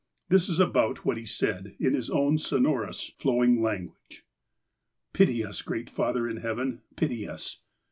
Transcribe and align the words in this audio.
''This 0.29 0.49
is 0.49 0.59
about 0.59 1.05
what 1.05 1.17
he 1.17 1.27
said, 1.27 1.75
in 1.79 1.93
his 1.93 2.09
own 2.09 2.39
sonorous, 2.39 3.11
flow 3.19 3.43
ing 3.43 3.61
language:" 3.61 4.25
'Pity 5.13 5.45
us, 5.45 5.61
Great 5.61 5.91
Father 5.91 6.27
in 6.27 6.37
heaven, 6.37 6.81
pity 6.95 7.29
us. 7.29 7.59